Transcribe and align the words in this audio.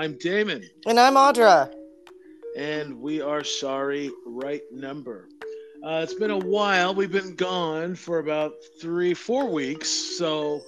I'm 0.00 0.16
Damon, 0.16 0.64
And 0.86 0.98
I'm 0.98 1.12
Audra. 1.12 1.70
and 2.56 2.98
we 3.02 3.20
are 3.20 3.44
sorry, 3.44 4.10
right 4.24 4.62
number. 4.72 5.28
Uh, 5.84 6.00
it's 6.02 6.14
been 6.14 6.30
a 6.30 6.38
while. 6.38 6.94
We've 6.94 7.12
been 7.12 7.34
gone 7.34 7.94
for 7.94 8.18
about 8.18 8.54
three, 8.80 9.12
four 9.12 9.50
weeks, 9.50 9.90
so 9.90 10.62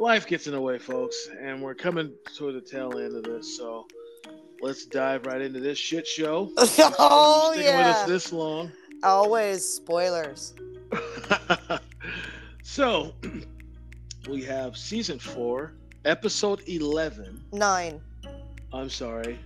life 0.00 0.26
gets 0.26 0.48
in 0.48 0.52
the 0.54 0.60
way, 0.60 0.78
folks, 0.78 1.30
and 1.40 1.62
we're 1.62 1.76
coming 1.76 2.12
to 2.38 2.50
the 2.50 2.60
tail 2.60 2.98
end 2.98 3.14
of 3.14 3.22
this. 3.22 3.56
So 3.56 3.86
let's 4.60 4.84
dive 4.84 5.26
right 5.26 5.40
into 5.40 5.60
this 5.60 5.78
shit 5.78 6.04
show. 6.04 6.50
oh 6.58 7.50
Sticking 7.52 7.66
with 7.76 7.86
yeah. 7.86 7.90
us 7.90 8.08
this 8.08 8.32
long. 8.32 8.72
Always 9.04 9.64
spoilers. 9.64 10.54
so 12.64 13.14
we 14.28 14.42
have 14.42 14.76
season 14.76 15.20
four, 15.20 15.74
episode 16.04 16.62
eleven. 16.66 17.44
Nine. 17.52 18.00
I'm 18.72 18.88
sorry. 18.88 19.38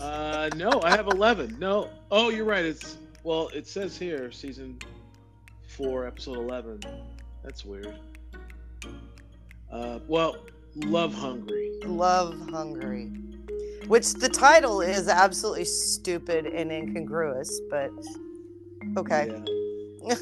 Uh, 0.00 0.50
no, 0.56 0.80
I 0.82 0.90
have 0.90 1.08
11. 1.08 1.58
No. 1.58 1.90
Oh, 2.10 2.30
you're 2.30 2.44
right. 2.44 2.64
It's 2.64 2.98
well, 3.24 3.48
it 3.48 3.66
says 3.66 3.98
here 3.98 4.30
season 4.30 4.78
4, 5.76 6.06
episode 6.06 6.38
11. 6.38 6.80
That's 7.42 7.64
weird. 7.64 7.98
Uh, 9.70 9.98
well, 10.06 10.36
Love 10.76 11.14
Hungry. 11.14 11.72
Love 11.84 12.38
Hungry. 12.50 13.10
Which 13.86 14.14
the 14.14 14.28
title 14.28 14.80
is 14.80 15.08
absolutely 15.08 15.64
stupid 15.64 16.46
and 16.46 16.70
incongruous, 16.70 17.60
but 17.70 17.90
okay. 18.96 19.42
Yeah. 20.04 20.14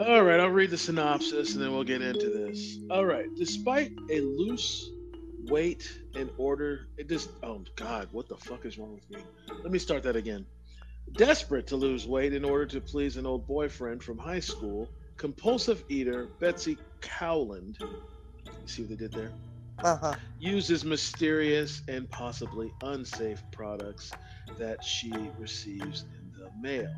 All 0.00 0.24
right, 0.24 0.40
I'll 0.40 0.48
read 0.48 0.70
the 0.70 0.78
synopsis 0.78 1.54
and 1.54 1.62
then 1.62 1.72
we'll 1.72 1.84
get 1.84 2.02
into 2.02 2.28
this. 2.28 2.78
All 2.90 3.04
right, 3.04 3.26
despite 3.36 3.92
a 4.10 4.20
loose 4.20 4.90
weight 5.48 6.00
in 6.14 6.30
order, 6.38 6.88
it 6.96 7.08
just, 7.08 7.30
oh 7.42 7.62
God, 7.76 8.08
what 8.12 8.28
the 8.28 8.36
fuck 8.36 8.64
is 8.64 8.78
wrong 8.78 8.94
with 8.94 9.10
me? 9.10 9.24
Let 9.62 9.72
me 9.72 9.78
start 9.78 10.02
that 10.04 10.16
again. 10.16 10.46
Desperate 11.12 11.66
to 11.68 11.76
lose 11.76 12.06
weight 12.06 12.32
in 12.32 12.44
order 12.44 12.66
to 12.66 12.80
please 12.80 13.16
an 13.16 13.26
old 13.26 13.46
boyfriend 13.46 14.02
from 14.02 14.18
high 14.18 14.40
school, 14.40 14.88
compulsive 15.16 15.84
eater 15.88 16.28
Betsy 16.40 16.78
Cowland, 17.00 17.76
you 17.80 18.52
see 18.66 18.82
what 18.82 18.90
they 18.90 18.96
did 18.96 19.12
there? 19.12 19.30
uh-huh. 19.82 20.14
Uses 20.38 20.84
mysterious 20.84 21.82
and 21.88 22.08
possibly 22.10 22.72
unsafe 22.82 23.42
products 23.52 24.12
that 24.58 24.84
she 24.84 25.12
receives 25.38 26.04
in 26.14 26.40
the 26.40 26.50
mail. 26.60 26.94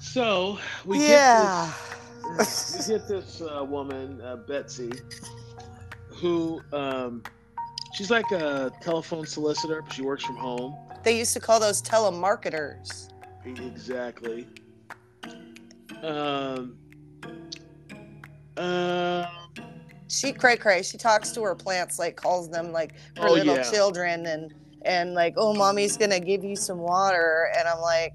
So 0.00 0.58
we 0.84 1.00
yeah. 1.00 1.72
get 2.22 2.38
this, 2.38 2.86
we 2.88 2.94
get 2.94 3.08
this 3.08 3.42
uh, 3.42 3.64
woman, 3.64 4.20
uh, 4.20 4.36
Betsy, 4.36 4.92
who 6.22 6.62
um, 6.72 7.22
she's 7.92 8.10
like 8.10 8.30
a 8.30 8.70
telephone 8.80 9.26
solicitor, 9.26 9.82
but 9.82 9.92
she 9.92 10.02
works 10.02 10.24
from 10.24 10.36
home. 10.36 10.74
They 11.02 11.18
used 11.18 11.34
to 11.34 11.40
call 11.40 11.58
those 11.60 11.82
telemarketers. 11.82 13.10
Exactly. 13.44 14.46
Um. 16.02 16.76
Uh, 18.56 19.26
She 20.08 20.32
cray 20.32 20.56
cray. 20.56 20.82
She 20.82 20.96
talks 20.96 21.32
to 21.32 21.42
her 21.42 21.54
plants 21.54 21.98
like 21.98 22.16
calls 22.16 22.48
them 22.50 22.70
like 22.70 22.92
her 23.16 23.28
Oh, 23.28 23.32
little 23.32 23.56
yeah. 23.56 23.70
children 23.70 24.26
and 24.26 24.54
and 24.84 25.14
like, 25.14 25.34
oh 25.36 25.54
mommy's 25.54 25.96
gonna 25.96 26.20
give 26.20 26.44
you 26.44 26.54
some 26.56 26.78
water 26.78 27.50
and 27.56 27.66
I'm 27.66 27.80
like 27.80 28.14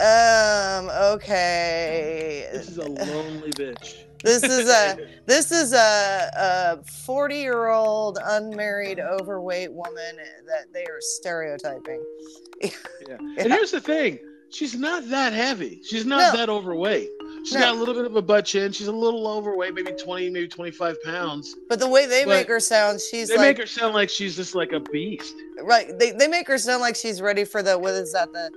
um 0.00 0.90
okay 1.14 2.48
this 2.52 2.68
is 2.68 2.78
a 2.78 2.88
lonely 2.88 3.50
bitch. 3.52 4.04
This 4.22 4.42
is 4.42 4.68
a 4.68 4.96
this 5.26 5.52
is 5.52 5.72
a, 5.72 6.30
a 6.36 6.84
40 7.04 7.36
year 7.36 7.68
old 7.68 8.18
unmarried 8.24 8.98
overweight 9.00 9.72
woman 9.72 10.16
that 10.46 10.72
they 10.72 10.84
are 10.84 11.00
stereotyping 11.00 12.02
yeah. 12.62 12.70
And 13.38 13.52
here's 13.52 13.70
the 13.70 13.80
thing: 13.80 14.18
she's 14.50 14.74
not 14.74 15.08
that 15.10 15.32
heavy. 15.32 15.80
She's 15.84 16.04
not 16.06 16.32
No. 16.32 16.38
that 16.38 16.48
overweight. 16.48 17.08
She's 17.44 17.52
No. 17.54 17.60
got 17.60 17.74
a 17.74 17.78
little 17.78 17.94
bit 17.94 18.04
of 18.04 18.16
a 18.16 18.22
butt 18.22 18.44
chin. 18.46 18.72
She's 18.72 18.88
a 18.88 18.92
little 18.92 19.28
overweight, 19.28 19.74
maybe 19.74 19.92
20, 19.92 20.28
maybe 20.30 20.48
25 20.48 20.96
pounds. 21.04 21.54
but 21.68 21.78
the 21.78 21.86
way 21.88 22.06
they 22.06 22.24
But 22.24 22.30
make 22.30 22.48
her 22.48 22.58
sound 22.58 23.00
she's 23.00 23.28
They 23.28 23.36
like 23.36 23.46
make 23.46 23.58
her 23.58 23.66
sound 23.66 23.94
like 23.94 24.10
she's 24.10 24.34
just 24.34 24.54
like 24.56 24.72
a 24.72 24.80
beast. 24.80 25.34
right 25.62 25.96
they, 25.98 26.10
they 26.10 26.26
make 26.26 26.48
her 26.48 26.58
sound 26.58 26.80
like 26.80 26.96
she's 26.96 27.20
ready 27.20 27.44
for 27.44 27.62
the 27.62 27.78
what 27.78 27.92
is 27.94 28.12
that 28.12 28.32
the 28.32 28.50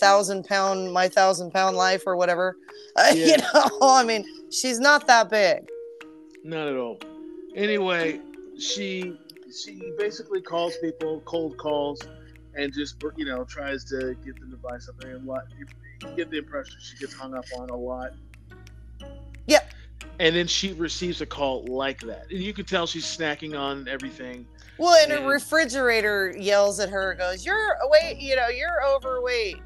thousand 0.00 0.44
pound 0.44 0.92
my 0.92 1.08
thousand 1.08 1.50
pound 1.52 1.76
life 1.76 2.02
or 2.06 2.14
whatever 2.16 2.56
uh, 2.96 3.12
you 3.14 3.36
know 3.38 3.68
i 3.80 4.04
mean 4.04 4.24
she's 4.50 4.78
not 4.80 5.06
that 5.06 5.30
big 5.30 5.68
Not 6.44 6.68
at 6.68 6.76
all. 6.76 6.98
Anyway, 7.54 8.20
she 8.58 9.16
she 9.52 9.92
basically 9.98 10.40
calls 10.40 10.76
people, 10.80 11.20
cold 11.24 11.56
calls, 11.58 12.00
and 12.54 12.72
just 12.72 13.02
you 13.16 13.24
know 13.24 13.44
tries 13.44 13.84
to 13.86 14.14
get 14.24 14.38
them 14.40 14.50
to 14.50 14.56
buy 14.56 14.78
something. 14.78 15.10
And 15.10 15.24
what 15.26 15.44
you 15.58 15.66
get 16.16 16.30
the 16.30 16.38
impression 16.38 16.76
she 16.80 16.96
gets 16.98 17.14
hung 17.14 17.34
up 17.34 17.44
on 17.58 17.68
a 17.70 17.76
lot. 17.76 18.12
Yeah. 19.46 19.60
And 20.18 20.36
then 20.36 20.46
she 20.46 20.72
receives 20.74 21.20
a 21.20 21.26
call 21.26 21.64
like 21.66 22.00
that, 22.02 22.30
and 22.30 22.40
you 22.40 22.52
can 22.52 22.64
tell 22.64 22.86
she's 22.86 23.04
snacking 23.04 23.58
on 23.58 23.88
everything. 23.88 24.46
well 24.78 24.94
and 25.02 25.10
Yeah. 25.10 25.20
her 25.20 25.28
refrigerator 25.28 26.34
yells 26.38 26.78
at 26.80 26.88
her 26.88 27.14
goes 27.14 27.44
you're 27.44 27.76
weight 27.90 28.16
you 28.18 28.34
know 28.36 28.48
you're 28.48 28.82
overweight 28.94 29.58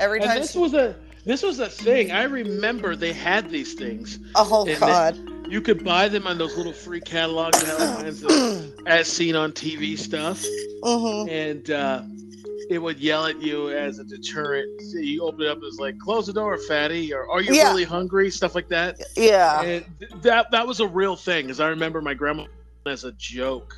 every 0.00 0.18
And 0.20 0.26
time 0.28 0.40
this 0.40 0.52
she, 0.52 0.58
was 0.58 0.74
a 0.74 0.96
this 1.28 1.44
was 1.44 1.60
a 1.60 1.70
thing. 1.70 2.12
I 2.12 2.24
remember 2.24 2.96
they 2.96 3.12
had 3.14 3.50
these 3.50 3.74
things. 3.74 4.18
oh 4.36 4.66
god 4.66 5.16
You 5.50 5.62
could 5.62 5.84
buy 5.84 6.08
them 6.08 6.26
on 6.26 6.38
those 6.38 6.56
little 6.56 6.74
free 6.74 7.00
catalogs 7.02 7.60
that 7.60 7.68
had 7.68 7.94
kinds 7.96 8.24
of 8.24 8.32
as 8.86 9.08
seen 9.08 9.36
on 9.36 9.52
TV 9.52 9.96
stuff. 9.96 10.44
hmm 10.84 11.26
and 11.28 11.70
uh, 11.70 12.02
it 12.70 12.78
would 12.78 13.00
yell 13.00 13.26
at 13.26 13.40
you 13.42 13.70
as 13.70 13.98
a 13.98 14.04
deterrent. 14.04 14.66
So 14.80 14.98
you 14.98 15.22
open 15.24 15.46
it 15.46 15.50
up 15.50 15.58
it's 15.62 15.78
like, 15.78 15.98
"Close 15.98 16.26
the 16.26 16.34
door, 16.34 16.58
fatty," 16.58 17.12
or 17.14 17.28
"Are 17.30 17.42
you 17.42 17.54
Yeah. 17.54 17.72
really 17.72 17.84
hungry?" 17.84 18.30
Stuff 18.30 18.54
like 18.56 18.68
that. 18.68 18.96
yeah 19.16 19.62
And 19.62 19.84
th- 20.00 20.12
that 20.22 20.50
that 20.52 20.66
was 20.66 20.80
a 20.80 20.88
real 20.88 21.16
thing, 21.16 21.46
because 21.46 21.60
I 21.60 21.68
remember 21.68 22.02
my 22.02 22.14
grandma 22.14 22.46
as 22.86 23.04
a 23.04 23.12
joke, 23.12 23.74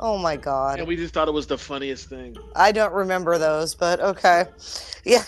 oh 0.00 0.18
my 0.18 0.36
god 0.36 0.80
and 0.80 0.86
we 0.88 0.96
just 0.96 1.14
thought 1.14 1.28
it 1.28 1.34
was 1.34 1.46
the 1.46 1.58
funniest 1.58 2.08
thing. 2.08 2.38
I 2.54 2.72
don't 2.72 2.92
remember 2.92 3.38
those, 3.38 3.74
but 3.74 4.00
okay. 4.00 4.46
Yeah. 5.04 5.24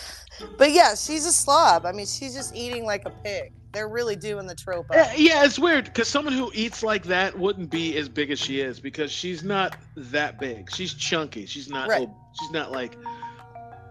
But 0.57 0.71
yeah, 0.71 0.95
she's 0.95 1.25
a 1.25 1.31
slob. 1.31 1.85
I 1.85 1.91
mean, 1.91 2.05
she's 2.05 2.33
just 2.33 2.55
eating 2.55 2.85
like 2.85 3.03
a 3.05 3.09
pig. 3.09 3.53
They're 3.73 3.89
really 3.89 4.15
doing 4.15 4.47
the 4.47 4.55
trope. 4.55 4.87
Yeah, 4.91 5.13
yeah, 5.15 5.45
it's 5.45 5.59
weird 5.59 5.85
because 5.85 6.07
someone 6.07 6.33
who 6.33 6.51
eats 6.53 6.81
like 6.83 7.03
that 7.03 7.37
wouldn't 7.37 7.69
be 7.69 7.95
as 7.97 8.09
big 8.09 8.31
as 8.31 8.39
she 8.39 8.59
is 8.61 8.79
because 8.79 9.11
she's 9.11 9.43
not 9.43 9.75
that 9.95 10.39
big. 10.39 10.71
She's 10.73 10.93
chunky. 10.93 11.45
She's 11.45 11.69
not. 11.69 11.89
Right. 11.89 12.03
ob- 12.03 12.15
she's 12.39 12.51
not 12.51 12.71
like 12.71 12.97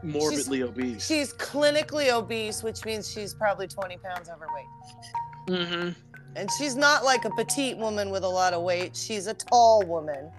morbidly 0.02 0.62
obese. 0.62 1.06
She's 1.06 1.32
clinically 1.34 2.12
obese, 2.12 2.62
which 2.62 2.84
means 2.84 3.10
she's 3.10 3.34
probably 3.34 3.66
20 3.68 3.96
pounds 3.98 4.28
overweight. 4.28 4.66
Mm-hmm. 5.48 5.90
And 6.36 6.50
she's 6.58 6.76
not 6.76 7.04
like 7.04 7.24
a 7.24 7.30
petite 7.30 7.76
woman 7.78 8.10
with 8.10 8.22
a 8.24 8.28
lot 8.28 8.52
of 8.52 8.62
weight. 8.62 8.94
She's 8.96 9.26
a 9.26 9.34
tall 9.34 9.82
woman 9.86 10.30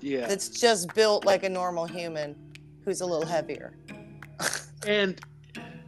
Yeah. 0.00 0.26
that's 0.26 0.48
just 0.48 0.94
built 0.94 1.24
like 1.24 1.42
a 1.44 1.48
normal 1.48 1.86
human 1.86 2.34
who's 2.84 3.00
a 3.00 3.06
little 3.06 3.26
heavier. 3.26 3.76
And 4.86 5.18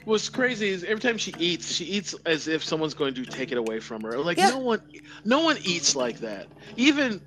what's 0.07 0.29
crazy 0.29 0.69
is 0.69 0.85
every 0.85 1.01
time 1.01 1.19
she 1.19 1.35
eats, 1.39 1.71
she 1.71 1.85
eats 1.85 2.15
as 2.25 2.49
if 2.49 2.65
someone's 2.65 2.95
going 2.95 3.13
to 3.15 3.25
take 3.27 3.53
it 3.53 3.59
away 3.59 3.81
from 3.81 4.01
her. 4.03 4.19
Like 4.19 4.39
Yeah. 4.39 4.51
no 4.51 4.59
one, 4.59 4.81
no 5.25 5.41
one 5.43 5.59
eats 5.65 5.95
like 5.95 6.21
that. 6.21 6.47
Even, 6.77 7.21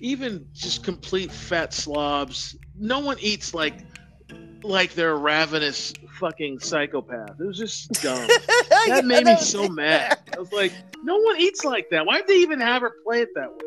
even 0.00 0.46
just 0.52 0.84
complete 0.84 1.32
fat 1.32 1.72
slobs. 1.74 2.56
No 2.78 3.00
one 3.00 3.16
eats 3.20 3.54
like, 3.54 3.74
like 4.62 4.92
they're 4.94 5.12
a 5.12 5.16
ravenous 5.16 5.94
fucking 6.20 6.58
psychopath. 6.60 7.40
It 7.40 7.44
was 7.44 7.58
just 7.58 7.90
dumb. 8.02 8.28
That 8.88 9.04
made 9.04 9.24
me 9.24 9.36
so 9.40 9.66
mad. 9.68 10.18
I 10.36 10.38
was 10.38 10.52
like, 10.52 10.72
no 11.02 11.16
one 11.16 11.40
eats 11.40 11.64
like 11.64 11.90
that. 11.90 12.06
Why 12.06 12.18
did 12.18 12.28
they 12.28 12.36
even 12.36 12.60
have 12.60 12.82
her 12.82 12.92
play 13.02 13.22
it 13.22 13.30
that 13.34 13.50
way? 13.50 13.58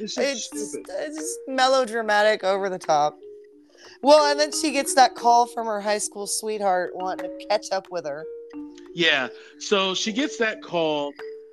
It's 0.00 0.14
just 0.16 0.18
It's 0.18 0.44
stupid. 0.70 0.86
it's 0.90 1.16
just 1.16 1.38
melodramatic 1.46 2.42
over 2.44 2.68
the 2.68 2.78
top. 2.78 3.18
Well, 4.02 4.30
and 4.30 4.38
then 4.38 4.52
she 4.52 4.70
gets 4.70 4.94
that 4.94 5.14
call 5.14 5.46
from 5.46 5.66
her 5.66 5.80
high 5.80 5.98
school 5.98 6.26
sweetheart 6.26 6.92
wanting 6.94 7.30
to 7.30 7.46
catch 7.46 7.70
up 7.72 7.88
with 7.90 8.06
her. 8.06 8.24
Yeah. 8.94 9.28
So 9.58 9.94
she 9.94 10.12
gets 10.12 10.36
that 10.38 10.62
call, 10.62 11.12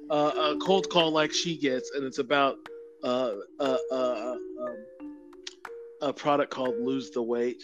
uh, 0.09 0.31
a 0.35 0.57
cold 0.63 0.89
call 0.89 1.11
like 1.11 1.31
she 1.31 1.57
gets, 1.57 1.91
and 1.91 2.03
it's 2.03 2.19
about 2.19 2.57
uh, 3.03 3.33
uh, 3.59 3.77
uh, 3.91 4.35
um, 4.61 4.85
a 6.01 6.13
product 6.13 6.51
called 6.51 6.79
Lose 6.79 7.09
the 7.11 7.21
Weight. 7.21 7.63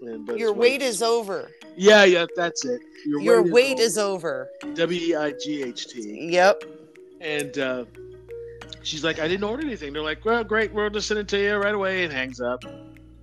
And, 0.00 0.26
but 0.26 0.38
Your 0.38 0.50
it's 0.50 0.58
weight 0.58 0.82
is 0.82 1.02
over. 1.02 1.50
Yeah, 1.76 2.04
yeah, 2.04 2.26
that's 2.36 2.64
it. 2.64 2.80
Your 3.06 3.42
weight 3.42 3.78
is 3.78 3.98
over. 3.98 4.48
W 4.74 5.00
E 5.00 5.14
I 5.14 5.32
G 5.32 5.62
H 5.62 5.88
T. 5.88 6.28
Yep. 6.30 6.64
And 7.20 7.58
uh, 7.58 7.84
she's 8.82 9.02
like, 9.02 9.18
I 9.18 9.28
didn't 9.28 9.44
order 9.44 9.62
anything. 9.62 9.92
They're 9.92 10.02
like, 10.02 10.24
well, 10.24 10.44
great, 10.44 10.72
we'll 10.72 10.90
just 10.90 11.08
send 11.08 11.20
it 11.20 11.28
to 11.28 11.38
you 11.38 11.56
right 11.56 11.74
away, 11.74 12.04
and 12.04 12.12
hangs 12.12 12.40
up. 12.40 12.62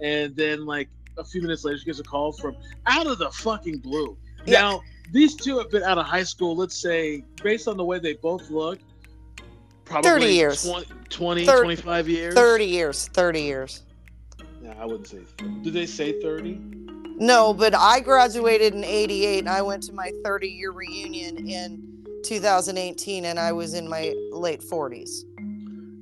And 0.01 0.35
then, 0.35 0.65
like, 0.65 0.89
a 1.17 1.23
few 1.23 1.41
minutes 1.41 1.63
later, 1.63 1.77
she 1.77 1.85
gets 1.85 1.99
a 1.99 2.03
call 2.03 2.31
from 2.31 2.55
out 2.87 3.07
of 3.07 3.17
the 3.19 3.29
fucking 3.31 3.79
blue. 3.79 4.17
Yeah. 4.45 4.61
Now, 4.61 4.81
these 5.11 5.35
two 5.35 5.57
have 5.59 5.69
been 5.69 5.83
out 5.83 5.97
of 5.97 6.05
high 6.05 6.23
school, 6.23 6.55
let's 6.55 6.75
say, 6.75 7.23
based 7.43 7.67
on 7.67 7.77
the 7.77 7.83
way 7.83 7.99
they 7.99 8.13
both 8.13 8.49
look, 8.49 8.79
probably 9.85 10.09
30 10.09 10.25
years. 10.27 10.63
20, 10.63 10.87
20, 11.09 11.45
Thir- 11.45 11.63
25 11.63 12.09
years? 12.09 12.33
30 12.33 12.65
years. 12.65 13.07
30 13.09 13.41
years. 13.41 13.83
Yeah, 14.63 14.73
I 14.79 14.85
wouldn't 14.85 15.07
say. 15.07 15.19
Did 15.63 15.73
they 15.73 15.85
say 15.85 16.21
30? 16.21 16.59
No, 17.17 17.53
but 17.53 17.75
I 17.75 17.99
graduated 17.99 18.73
in 18.73 18.83
88 18.83 19.39
and 19.39 19.49
I 19.49 19.61
went 19.61 19.83
to 19.83 19.93
my 19.93 20.11
30 20.23 20.47
year 20.47 20.71
reunion 20.71 21.47
in 21.47 22.03
2018 22.23 23.25
and 23.25 23.39
I 23.39 23.51
was 23.51 23.73
in 23.73 23.87
my 23.87 24.15
late 24.31 24.61
40s. 24.61 25.25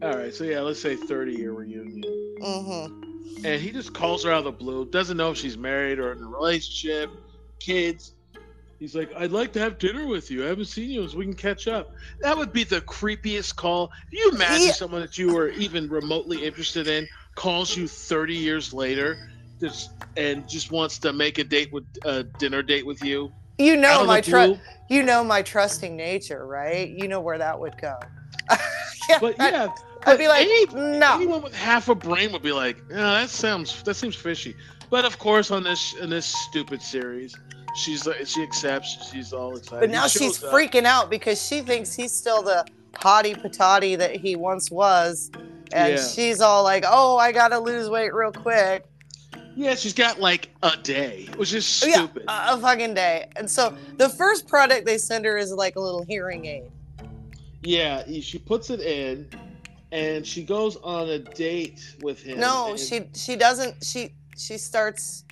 All 0.02 0.18
right, 0.18 0.34
so 0.34 0.46
yeah, 0.46 0.62
let's 0.62 0.80
say 0.80 0.96
30 0.96 1.34
year 1.34 1.52
reunion. 1.52 2.04
Mm-hmm. 2.42 2.99
And 3.44 3.62
he 3.62 3.72
just 3.72 3.94
calls 3.94 4.24
her 4.26 4.32
out 4.32 4.40
of 4.40 4.44
the 4.46 4.52
blue, 4.52 4.86
doesn't 4.86 5.18
know 5.18 5.32
if 5.32 5.38
she's 5.38 5.58
married 5.58 6.00
or 6.00 6.12
in 6.12 6.22
a 6.22 6.28
relationship, 6.28 7.10
kids. 7.60 8.14
He's 8.80 8.96
like, 8.96 9.12
I'd 9.16 9.32
like 9.32 9.52
to 9.54 9.60
have 9.60 9.78
dinner 9.78 10.08
with 10.08 10.32
you. 10.32 10.46
I 10.46 10.48
haven't 10.48 10.66
seen 10.66 10.90
you 10.90 11.08
so 11.08 11.18
we 11.18 11.26
can 11.26 11.34
catch 11.34 11.68
up. 11.68 11.92
That 12.22 12.38
would 12.38 12.54
be 12.54 12.64
the 12.64 12.80
creepiest 12.82 13.56
call. 13.56 13.88
Can 13.88 14.20
you 14.20 14.32
imagine 14.32 14.72
someone 14.74 15.02
that 15.02 15.18
you 15.18 15.34
were 15.34 15.50
even 15.50 15.90
remotely 15.90 16.46
interested 16.46 16.88
in 16.88 17.08
calls 17.36 17.76
you 17.76 17.88
30 17.88 18.36
years 18.36 18.74
later 18.74 19.18
just, 19.60 19.92
and 20.16 20.48
just 20.48 20.72
wants 20.72 20.98
to 21.00 21.12
make 21.12 21.40
a 21.40 21.44
date 21.44 21.74
with 21.74 21.84
a 22.06 22.24
dinner 22.24 22.62
date 22.62 22.86
with 22.86 23.04
you? 23.04 23.34
You 23.58 23.76
know 23.76 24.06
my 24.06 24.22
trust. 24.22 24.62
You 24.90 25.04
know 25.04 25.24
my 25.26 25.42
trusting 25.42 25.98
nature, 25.98 26.48
right? 26.48 26.90
You 26.90 27.10
know 27.10 27.20
where 27.20 27.38
that 27.38 27.60
would 27.60 27.78
go. 27.78 28.00
But 29.20 29.38
yeah, 29.40 29.74
I'd 30.06 30.18
be 30.18 30.28
like, 30.28 30.46
any- 30.48 30.98
no. 30.98 31.16
anyone 31.16 31.42
with 31.42 31.54
half 31.56 31.90
a 31.90 31.96
brain 31.96 32.32
would 32.32 32.42
be 32.42 32.52
like, 32.52 32.78
yeah, 32.90 32.96
that 33.22 33.30
sounds 33.30 33.82
that 33.84 33.96
seems 33.96 34.16
fishy. 34.16 34.56
But 34.90 35.06
of 35.06 35.20
course, 35.20 35.52
on 35.52 35.64
this 35.64 35.94
in 36.02 36.10
this 36.10 36.26
stupid 36.26 36.82
series, 36.82 37.36
she's 37.76 38.08
like 38.08 38.26
she 38.26 38.42
accepts. 38.44 39.10
She's 39.12 39.34
all 39.34 39.56
excited. 39.58 39.82
But 39.82 39.90
now 39.90 40.08
she's 40.08 40.44
up. 40.44 40.52
freaking 40.54 40.86
out 40.86 41.10
because 41.10 41.46
she 41.46 41.62
thinks 41.62 41.94
he's 41.94 42.12
still 42.12 42.42
the 42.42 42.66
hottie 42.94 43.36
patati 43.40 43.98
that 43.98 44.16
he 44.16 44.36
once 44.36 44.72
was. 44.72 45.30
And 45.72 45.94
Yeah. 45.96 46.04
she's 46.04 46.42
all 46.42 46.64
like, 46.64 46.84
oh, 46.88 47.18
I 47.18 47.32
got 47.32 47.50
to 47.50 47.60
lose 47.60 47.90
weight 47.90 48.12
real 48.14 48.32
quick. 48.32 48.86
Yeah, 49.56 49.76
she's 49.76 49.94
got 49.94 50.20
like 50.20 50.50
a 50.64 50.76
day, 50.82 51.28
which 51.36 51.54
is 51.54 51.82
Oh, 51.84 51.88
Yeah, 51.88 51.94
stupid. 51.96 52.24
a, 52.28 52.54
a 52.54 52.58
fucking 52.60 52.94
day. 52.96 53.28
And 53.36 53.50
so 53.50 53.76
the 53.98 54.10
first 54.10 54.48
product 54.48 54.86
they 54.88 54.98
send 54.98 55.26
her 55.26 55.38
is 55.38 55.52
like 55.54 55.76
a 55.76 55.80
little 55.80 56.04
hearing 56.04 56.46
aid. 56.46 56.72
yeah, 57.62 58.04
she 58.22 58.40
puts 58.40 58.70
it 58.72 58.80
in, 58.80 59.30
and 59.92 60.26
she 60.26 60.44
goes 60.44 60.76
on 60.78 61.10
a 61.10 61.20
date 61.20 61.96
with 62.02 62.22
him. 62.22 62.40
No, 62.40 62.72
and- 62.72 62.80
she 62.80 63.10
she 63.14 63.36
doesn't. 63.36 63.84
She 63.84 64.14
she 64.38 64.58
starts 64.58 65.26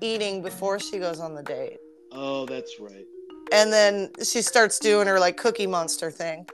eating 0.00 0.42
before 0.42 0.78
she 0.78 0.98
goes 0.98 1.20
on 1.20 1.34
the 1.34 1.42
date. 1.42 1.78
Oh, 2.12 2.46
that's 2.46 2.78
right. 2.80 3.04
And 3.52 3.72
then 3.72 4.10
she 4.24 4.42
starts 4.42 4.78
doing 4.78 5.06
her 5.06 5.20
like 5.20 5.36
cookie 5.36 5.66
monster 5.66 6.10
thing. 6.10 6.46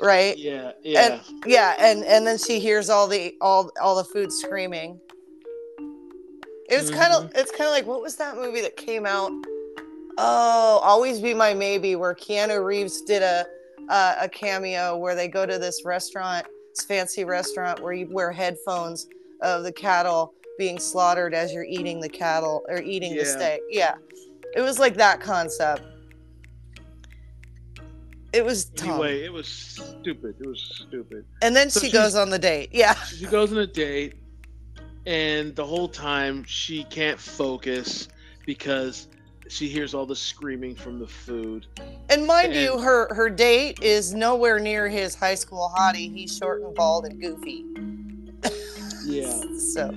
Right? 0.00 0.36
Yeah, 0.36 0.72
yeah. 0.82 1.20
Yeah, 1.46 1.76
and 1.78 2.04
and 2.04 2.26
then 2.26 2.36
she 2.38 2.58
hears 2.58 2.90
all 2.90 3.06
the 3.06 3.34
all 3.40 3.70
all 3.80 3.94
the 3.96 4.04
food 4.04 4.32
screaming. 4.32 4.98
It 6.68 6.76
was 6.76 6.90
kind 6.90 7.12
of 7.12 7.30
it's 7.34 7.50
kind 7.50 7.64
of 7.68 7.70
like 7.70 7.86
what 7.86 8.00
was 8.00 8.16
that 8.16 8.36
movie 8.36 8.62
that 8.62 8.76
came 8.76 9.06
out? 9.06 9.30
Oh, 10.18 10.80
Always 10.82 11.20
Be 11.20 11.34
My 11.34 11.54
Maybe, 11.54 11.96
where 11.96 12.14
Keanu 12.14 12.64
Reeves 12.64 13.02
did 13.02 13.22
a 13.22 13.46
uh, 13.88 14.14
a 14.20 14.28
cameo 14.28 14.96
where 14.96 15.14
they 15.14 15.28
go 15.28 15.44
to 15.46 15.58
this 15.58 15.84
restaurant, 15.84 16.46
fancy 16.80 17.24
restaurant 17.24 17.80
where 17.80 17.92
you 17.92 18.08
wear 18.10 18.32
headphones 18.32 19.06
of 19.42 19.64
the 19.64 19.72
cattle 19.72 20.32
being 20.58 20.78
slaughtered 20.78 21.34
as 21.34 21.52
you're 21.52 21.64
eating 21.64 22.00
the 22.00 22.08
cattle 22.08 22.62
or 22.68 22.80
eating 22.80 23.16
the 23.16 23.24
steak. 23.24 23.60
Yeah, 23.70 23.94
it 24.54 24.60
was 24.60 24.78
like 24.78 24.94
that 24.96 25.20
concept. 25.20 25.82
It 28.32 28.44
was 28.44 28.64
dumb. 28.64 28.90
Anyway, 28.90 29.24
it 29.24 29.32
was 29.32 29.46
stupid. 29.46 30.36
It 30.40 30.46
was 30.46 30.82
stupid. 30.86 31.24
and 31.42 31.54
then 31.54 31.68
so 31.68 31.80
she 31.80 31.90
she's- 31.90 32.02
goes 32.02 32.14
on 32.14 32.30
the 32.30 32.38
date. 32.38 32.70
Yeah. 32.72 32.94
she 33.04 33.26
goes 33.26 33.52
on 33.52 33.58
a 33.58 33.66
date 33.66 34.14
and 35.04 35.54
the 35.56 35.66
whole 35.66 35.88
time 35.88 36.44
she 36.44 36.84
can't 36.84 37.18
focus 37.18 38.08
because 38.46 39.08
she 39.52 39.68
hears 39.68 39.92
all 39.92 40.06
the 40.06 40.16
screaming 40.16 40.74
from 40.74 40.98
the 40.98 41.06
food. 41.06 41.66
And 42.08 42.26
mind 42.26 42.54
you, 42.54 42.78
her 42.78 43.12
her 43.14 43.28
date 43.28 43.82
is 43.82 44.14
nowhere 44.14 44.58
near 44.58 44.88
his 44.88 45.14
high 45.14 45.34
school 45.34 45.70
hottie. 45.76 46.12
He's 46.12 46.36
short 46.36 46.62
and 46.62 46.74
bald 46.74 47.04
and 47.04 47.20
goofy. 47.20 47.64
yeah. 49.04 49.42
So. 49.58 49.94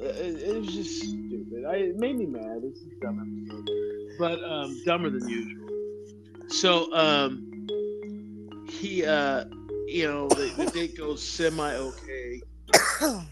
It, 0.00 0.42
it 0.42 0.58
was 0.58 0.68
just 0.68 1.00
stupid. 1.02 1.64
I, 1.68 1.76
it 1.76 1.96
made 1.96 2.18
me 2.18 2.26
mad. 2.26 2.62
It's 2.64 2.80
a 2.80 3.00
dumb 3.00 3.44
episode. 3.46 3.68
But 4.18 4.42
um 4.44 4.80
dumber 4.84 5.10
than 5.10 5.28
usual. 5.28 5.68
So 6.48 6.92
um 6.94 7.66
he 8.68 9.04
uh 9.04 9.44
you 9.86 10.06
know 10.06 10.28
the, 10.28 10.52
the 10.56 10.70
date 10.70 10.96
goes 10.96 11.22
semi 11.22 11.74
okay 11.74 12.42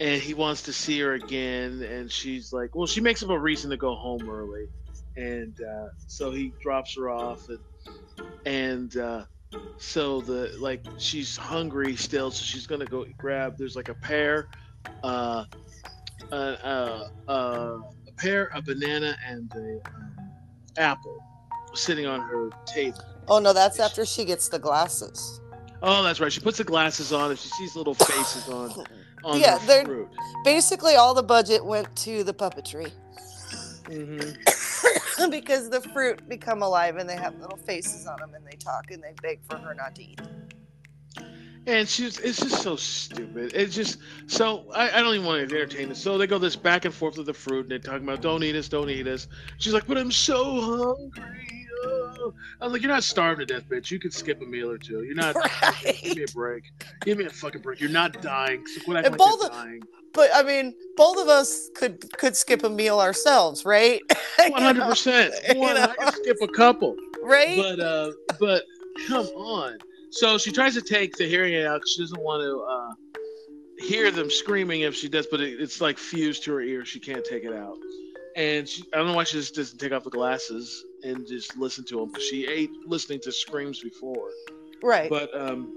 and 0.00 0.20
he 0.20 0.34
wants 0.34 0.62
to 0.62 0.72
see 0.72 0.98
her 1.00 1.14
again. 1.14 1.82
And 1.82 2.10
she's 2.10 2.52
like 2.52 2.74
well 2.74 2.86
she 2.86 3.00
makes 3.00 3.22
up 3.22 3.30
a 3.30 3.38
reason 3.38 3.70
to 3.70 3.76
go 3.76 3.94
home 3.94 4.28
early 4.28 4.68
and 5.16 5.58
uh, 5.62 5.88
so 6.06 6.30
he 6.30 6.52
drops 6.60 6.94
her 6.96 7.08
off 7.10 7.48
and 7.48 7.58
and 8.44 8.96
uh, 8.96 9.24
so 9.78 10.20
the 10.20 10.54
like 10.58 10.84
she's 10.98 11.36
hungry 11.36 11.96
still 11.96 12.30
so 12.30 12.42
she's 12.44 12.66
gonna 12.66 12.84
go 12.84 13.04
grab 13.16 13.56
there's 13.56 13.76
like 13.76 13.88
a 13.88 13.94
pear 13.94 14.48
uh, 15.02 15.44
uh, 16.32 16.34
uh, 16.34 17.08
uh, 17.28 17.78
a 18.08 18.12
pear 18.16 18.50
a 18.54 18.62
banana 18.62 19.16
and 19.26 19.50
a 19.54 19.88
um, 19.88 20.16
apple 20.78 21.18
sitting 21.74 22.06
on 22.06 22.20
her 22.20 22.48
table. 22.66 22.98
Oh 23.28 23.38
no, 23.38 23.52
that's 23.52 23.78
after 23.80 24.06
she 24.06 24.24
gets 24.24 24.48
the 24.48 24.58
glasses. 24.58 25.40
oh 25.82 26.02
that's 26.02 26.20
right. 26.20 26.32
She 26.32 26.40
puts 26.40 26.58
the 26.58 26.64
glasses 26.64 27.12
on 27.12 27.30
and 27.30 27.38
she 27.38 27.48
sees 27.50 27.76
little 27.76 27.94
faces 27.94 28.48
on 28.48 28.70
on 29.24 29.40
Yeah, 29.40 29.58
the 29.58 29.66
they're- 29.66 29.84
fruit. 29.84 30.08
Basically 30.44 30.94
all 30.96 31.12
the 31.14 31.22
budget 31.22 31.64
went 31.64 31.94
to 31.96 32.22
the 32.24 32.32
puppetry. 32.34 32.92
hmm 33.86 34.20
because 35.30 35.70
the 35.70 35.80
fruit 35.80 36.28
become 36.28 36.62
alive 36.62 36.96
and 36.96 37.08
they 37.08 37.16
have 37.16 37.38
little 37.40 37.56
faces 37.58 38.06
on 38.06 38.18
them 38.20 38.34
and 38.34 38.44
they 38.46 38.56
talk 38.56 38.90
and 38.90 39.02
they 39.02 39.14
beg 39.22 39.40
for 39.48 39.56
her 39.58 39.74
not 39.74 39.94
to 39.96 40.04
eat. 40.04 40.20
And 41.68 41.88
she's 41.88 42.18
it's 42.20 42.38
just 42.38 42.62
so 42.62 42.76
stupid. 42.76 43.52
It's 43.52 43.74
just 43.74 43.98
so 44.28 44.66
I, 44.72 44.90
I 44.90 45.02
don't 45.02 45.14
even 45.14 45.26
want 45.26 45.48
to 45.48 45.56
entertain 45.56 45.88
this. 45.88 46.00
So 46.00 46.16
they 46.16 46.28
go 46.28 46.38
this 46.38 46.54
back 46.54 46.84
and 46.84 46.94
forth 46.94 47.16
with 47.16 47.26
the 47.26 47.34
fruit 47.34 47.62
and 47.62 47.70
they're 47.70 47.78
talking 47.80 48.04
about 48.04 48.22
don't 48.22 48.44
eat 48.44 48.54
us, 48.54 48.68
don't 48.68 48.88
eat 48.88 49.06
us. 49.08 49.26
She's 49.58 49.72
like, 49.72 49.86
but 49.86 49.98
I'm 49.98 50.12
so 50.12 50.60
hungry. 50.60 51.55
Oh." 52.26 52.34
I 52.60 52.64
was 52.64 52.72
like, 52.72 52.82
you're 52.82 52.90
not 52.90 53.04
starved 53.04 53.40
to 53.40 53.46
death, 53.46 53.68
bitch. 53.68 53.90
You 53.90 53.98
can 53.98 54.10
skip 54.10 54.40
a 54.42 54.44
meal 54.44 54.70
or 54.70 54.78
two. 54.78 55.02
You're 55.02 55.14
not. 55.14 55.34
Give 55.82 56.16
me 56.16 56.22
a 56.22 56.32
break. 56.32 56.64
Give 57.04 57.18
me 57.18 57.24
a 57.24 57.30
fucking 57.30 57.62
break. 57.62 57.80
You're 57.80 57.90
not 57.90 58.20
dying. 58.22 58.66
So 58.66 58.80
quit 58.82 58.98
acting 58.98 59.12
like 59.12 59.40
you're 59.40 59.50
dying. 59.50 59.82
But 60.12 60.30
I 60.34 60.42
mean, 60.42 60.74
both 60.96 61.18
of 61.18 61.28
us 61.28 61.68
could 61.74 62.10
could 62.18 62.36
skip 62.36 62.64
a 62.64 62.70
meal 62.70 63.00
ourselves, 63.00 63.64
right? 63.64 64.00
One 64.48 64.62
hundred 64.62 64.84
percent. 64.84 65.34
you 65.54 65.62
I 65.64 65.94
can 65.98 66.12
skip 66.12 66.38
a 66.42 66.48
couple. 66.48 66.96
Right? 67.22 67.56
but 67.56 67.80
uh 67.80 68.12
but 68.38 68.62
come 69.08 69.26
on 69.26 69.78
so 70.10 70.38
she 70.38 70.52
tries 70.52 70.74
to 70.74 70.80
take 70.80 71.16
the 71.16 71.26
hearing 71.26 71.54
aid 71.54 71.66
out 71.66 71.82
she 71.86 72.00
doesn't 72.00 72.22
want 72.22 72.40
to 72.40 72.60
uh 72.62 73.86
hear 73.86 74.10
them 74.10 74.30
screaming 74.30 74.82
if 74.82 74.94
she 74.94 75.08
does 75.08 75.26
but 75.26 75.40
it, 75.40 75.60
it's 75.60 75.80
like 75.80 75.98
fused 75.98 76.44
to 76.44 76.52
her 76.52 76.60
ear 76.60 76.84
she 76.84 77.00
can't 77.00 77.24
take 77.24 77.44
it 77.44 77.52
out 77.52 77.76
and 78.36 78.68
she, 78.68 78.84
i 78.92 78.98
don't 78.98 79.08
know 79.08 79.14
why 79.14 79.24
she 79.24 79.38
just 79.38 79.54
doesn't 79.54 79.78
take 79.78 79.92
off 79.92 80.04
the 80.04 80.10
glasses 80.10 80.84
and 81.02 81.26
just 81.26 81.56
listen 81.56 81.84
to 81.84 81.96
them 81.96 82.08
because 82.08 82.24
she 82.24 82.46
ate 82.46 82.70
listening 82.86 83.18
to 83.18 83.32
screams 83.32 83.80
before 83.80 84.30
right. 84.82 85.10
but 85.10 85.34
um 85.36 85.72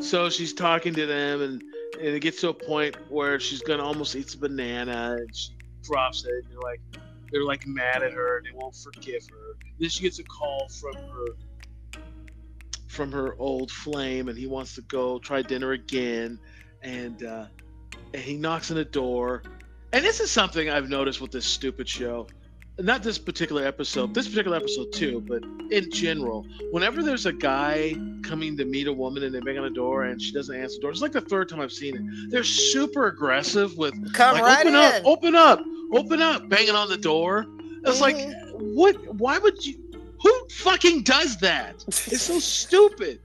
so 0.00 0.30
she's 0.30 0.54
talking 0.54 0.94
to 0.94 1.04
them 1.04 1.42
and 1.42 1.62
and 2.00 2.08
it 2.08 2.20
gets 2.20 2.40
to 2.40 2.48
a 2.48 2.54
point 2.54 2.96
where 3.10 3.38
she's 3.38 3.60
gonna 3.62 3.84
almost 3.84 4.16
eat 4.16 4.28
the 4.28 4.38
banana 4.38 5.16
and 5.18 5.36
she 5.36 5.50
drops 5.82 6.24
it 6.24 6.30
and 6.30 6.44
they're 6.50 6.60
like 6.60 6.80
they're 7.30 7.44
like 7.44 7.66
mad 7.66 8.02
at 8.02 8.12
her 8.12 8.38
and 8.38 8.46
they 8.46 8.52
won't 8.54 8.74
forgive 8.74 9.22
her 9.30 9.56
then 9.78 9.90
she 9.90 10.02
gets 10.02 10.18
a 10.18 10.24
call 10.24 10.68
from 10.80 10.94
her 10.94 11.26
from 12.88 13.10
her 13.10 13.34
old 13.38 13.70
flame 13.70 14.28
and 14.28 14.38
he 14.38 14.46
wants 14.46 14.74
to 14.74 14.82
go 14.82 15.18
try 15.18 15.42
dinner 15.42 15.72
again 15.72 16.38
and 16.82 17.22
uh 17.24 17.46
and 18.14 18.22
he 18.22 18.36
knocks 18.36 18.70
on 18.70 18.76
the 18.76 18.84
door 18.84 19.42
and 19.92 20.04
this 20.04 20.20
is 20.20 20.30
something 20.30 20.70
i've 20.70 20.88
noticed 20.88 21.20
with 21.20 21.30
this 21.30 21.44
stupid 21.46 21.88
show 21.88 22.26
not 22.78 23.02
this 23.02 23.18
particular 23.18 23.64
episode 23.66 24.14
this 24.14 24.28
particular 24.28 24.56
episode 24.56 24.90
too 24.92 25.22
but 25.28 25.42
in 25.70 25.90
general 25.90 26.46
whenever 26.70 27.02
there's 27.02 27.26
a 27.26 27.32
guy 27.32 27.94
coming 28.24 28.56
to 28.56 28.64
meet 28.64 28.86
a 28.86 28.92
woman 28.92 29.22
and 29.24 29.34
they 29.34 29.40
bang 29.40 29.58
on 29.58 29.64
the 29.64 29.70
door 29.74 30.04
and 30.04 30.20
she 30.20 30.32
doesn't 30.32 30.54
answer 30.56 30.76
the 30.76 30.82
door, 30.82 30.90
it's 30.90 31.00
like 31.02 31.12
the 31.12 31.20
third 31.20 31.48
time 31.48 31.60
I've 31.60 31.72
seen 31.72 31.96
it. 31.96 32.30
They're 32.30 32.44
super 32.44 33.06
aggressive 33.08 33.76
with 33.76 33.92
Come 34.14 34.34
like, 34.36 34.42
right 34.42 34.60
open 34.66 34.74
in. 34.74 34.80
up, 34.80 35.02
open 35.04 35.34
up, 35.34 35.60
open 35.92 36.22
up, 36.22 36.48
banging 36.48 36.74
on 36.76 36.88
the 36.88 36.96
door. 36.96 37.46
It's 37.84 38.00
like, 38.00 38.14
Mhm. 38.16 38.74
what? 38.74 38.96
Why 39.16 39.38
would 39.38 39.64
you? 39.66 39.74
Who 40.22 40.46
fucking 40.50 41.02
does 41.02 41.36
that? 41.38 41.84
It's 41.88 42.22
so 42.22 42.38
stupid. 42.38 43.18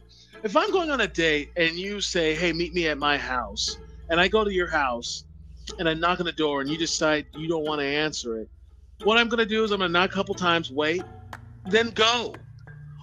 If 0.44 0.58
I'm 0.58 0.72
going 0.72 0.90
on 0.90 1.00
a 1.02 1.08
date 1.08 1.52
and 1.56 1.76
you 1.76 2.02
say, 2.02 2.34
"Hey, 2.34 2.52
meet 2.54 2.74
me 2.74 2.88
at 2.88 2.98
my 2.98 3.18
house," 3.18 3.78
and 4.10 4.20
I 4.20 4.28
go 4.28 4.44
to 4.44 4.52
your 4.52 4.68
house 4.68 5.26
and 5.80 5.88
I 5.90 5.94
knock 5.94 6.20
on 6.20 6.26
the 6.26 6.32
door 6.32 6.62
and 6.62 6.70
you 6.70 6.78
decide 6.78 7.26
you 7.36 7.48
don't 7.48 7.64
want 7.66 7.82
to 7.82 7.86
answer 7.88 8.40
it, 8.40 8.50
what 9.04 9.18
I'm 9.18 9.30
gonna 9.30 9.46
do 9.46 9.64
is 9.64 9.72
I'm 9.72 9.80
gonna 9.80 9.92
knock 9.92 10.12
a 10.12 10.14
couple 10.14 10.34
times, 10.36 10.72
wait, 10.72 11.04
then 11.70 11.90
go. 11.92 12.34